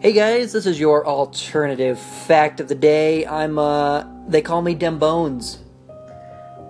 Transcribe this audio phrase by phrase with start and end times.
[0.00, 3.26] Hey guys, this is your alternative fact of the day.
[3.26, 5.58] I'm, uh, they call me Dem Bones.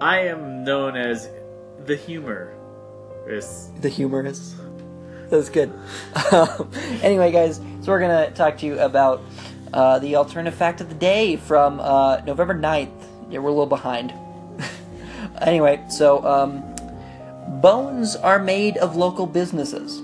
[0.01, 1.31] I am known as
[1.87, 2.53] the humor.
[3.29, 4.57] Is The humorous.
[5.29, 5.73] That's good.
[6.33, 6.71] Um,
[7.03, 9.23] anyway, guys, so we're gonna talk to you about
[9.73, 12.91] uh, the alternative fact of the day from uh, November 9th.
[13.31, 14.13] Yeah, we're a little behind.
[15.41, 16.65] anyway, so, um,
[17.61, 20.03] bones are made of local businesses.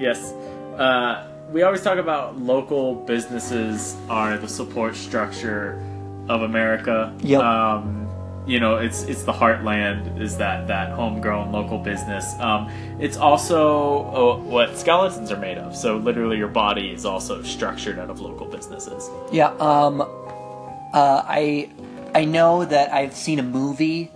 [0.00, 0.32] yes.
[0.76, 5.80] Uh, we always talk about local businesses are the support structure
[6.28, 7.14] of America.
[7.20, 7.40] Yep.
[7.40, 8.00] Um,
[8.46, 12.34] you know, it's it's the heartland is that that homegrown local business.
[12.40, 12.70] Um,
[13.00, 15.74] it's also uh, what skeletons are made of.
[15.74, 19.08] So literally, your body is also structured out of local businesses.
[19.32, 21.70] Yeah, um, uh, I
[22.14, 24.10] I know that I've seen a movie,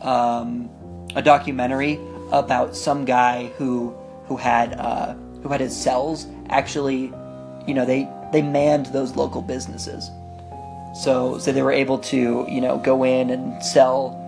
[0.00, 0.70] um,
[1.16, 1.98] a documentary
[2.30, 3.90] about some guy who
[4.26, 7.12] who had uh, who had his cells actually,
[7.66, 10.10] you know, they they manned those local businesses,
[10.94, 14.18] so so they were able to you know go in and sell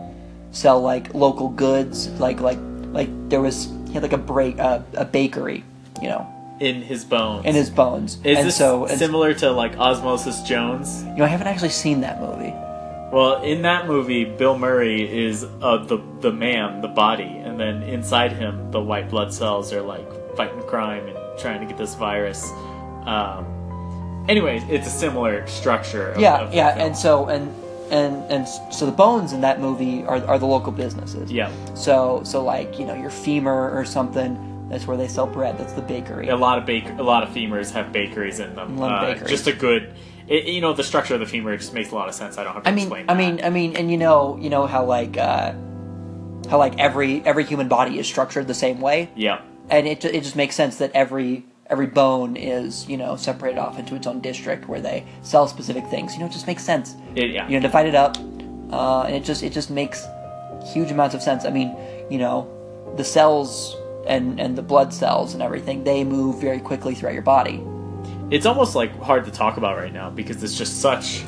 [0.53, 2.59] sell like local goods, like like
[2.93, 5.65] like there was he had like a break uh, a bakery,
[6.03, 6.27] you know,
[6.61, 7.45] In his bones.
[7.45, 11.03] in his bones, Is and this so and, similar to like Osmosis Jones?
[11.05, 12.55] you know I haven't actually seen that movie.
[13.13, 17.83] Well, in that movie, Bill Murray is uh, the the man, the body, and then
[17.85, 21.95] inside him, the white blood cells are like fighting crime and trying to get this
[21.95, 22.51] virus.
[23.07, 26.11] Um, anyways, it's a similar structure.
[26.11, 26.87] Of, yeah of yeah film.
[26.87, 30.73] and so and and and so the bones in that movie are, are the local
[30.73, 35.27] businesses yeah, so so like you know your femur or something that's where they sell
[35.27, 38.55] bread that's the bakery a lot of bake, a lot of femurs have bakeries in
[38.57, 38.81] them.
[38.81, 39.29] Uh, bakeries.
[39.31, 39.95] Just a good,
[40.27, 42.39] it, you know, the structure of the femur just makes a lot of sense.
[42.39, 43.05] I don't have to i mean explain.
[43.11, 43.19] i that.
[43.19, 45.53] mean i mean and you know you know how like uh
[46.49, 50.23] how like every every human body is structured the same way yeah, and it, it
[50.23, 54.21] just makes sense that every every bone is you know separated off into its own
[54.21, 56.15] district where they sell specific things.
[56.15, 56.95] You know it just makes sense.
[57.15, 58.17] It, yeah, you know divide it up
[58.71, 60.07] uh, and it just it just makes
[60.73, 61.45] huge amounts of sense.
[61.45, 61.77] I mean
[62.11, 62.51] you know
[62.97, 63.77] the cells
[64.07, 67.63] and and the blood cells and everything they move very quickly throughout your body.
[68.31, 71.25] It's almost like hard to talk about right now because it's just such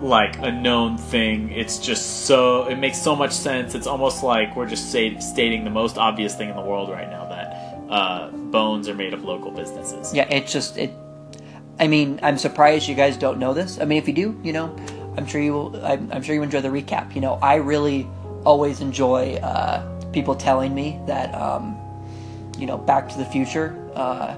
[0.00, 1.50] like a known thing.
[1.50, 3.74] It's just so it makes so much sense.
[3.74, 7.10] It's almost like we're just say, stating the most obvious thing in the world right
[7.10, 7.25] now
[7.88, 10.92] uh, bones are made of local businesses yeah it just it
[11.78, 14.52] i mean i'm surprised you guys don't know this i mean if you do you
[14.52, 14.74] know
[15.16, 18.08] i'm sure you will i'm, I'm sure you enjoy the recap you know i really
[18.44, 21.76] always enjoy uh, people telling me that um,
[22.58, 24.36] you know back to the future uh,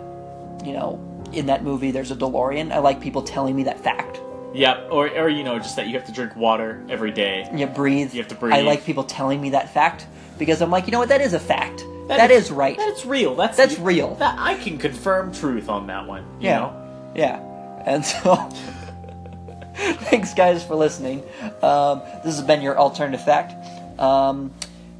[0.65, 4.21] you know in that movie there's a delorean i like people telling me that fact
[4.55, 7.67] yeah or, or you know just that you have to drink water every day you
[7.67, 8.15] breathe.
[8.15, 8.55] You have to breathe.
[8.55, 10.07] I like people telling me that fact
[10.39, 11.09] because I'm like, you know what?
[11.09, 11.85] That is a fact.
[12.09, 12.77] That that is- is, right.
[12.77, 14.15] that's real that's That's real.
[14.17, 17.41] that i can confirm truth on that one you yeah, know yeah.
[17.87, 18.35] And so,
[19.75, 21.23] thanks guys for listening.
[21.63, 23.55] Um, this has been your alternative fact.
[24.01, 24.53] Um,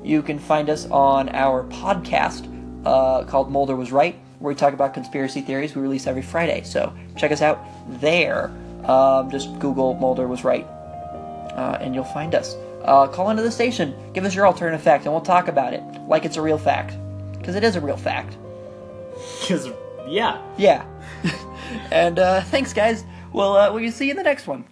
[0.03, 2.47] you can find us on our podcast
[2.87, 5.75] uh, called Mulder Was Right, where we talk about conspiracy theories.
[5.75, 7.59] We release every Friday, so check us out
[8.01, 8.51] there.
[8.85, 10.67] Um, just Google Mulder Was Right,
[11.59, 12.57] uh, and you'll find us.
[12.85, 15.83] Uh, call into the station, give us your alternative fact, and we'll talk about it
[16.07, 16.97] like it's a real fact,
[17.37, 18.37] because it is a real fact.
[19.41, 19.69] because
[20.07, 20.87] yeah Yeah.
[21.91, 23.05] and uh, thanks, guys.
[23.33, 24.65] We'll uh, we'll see you in the next one.